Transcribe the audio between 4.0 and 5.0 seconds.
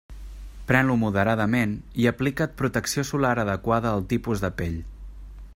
teu tipus de pell.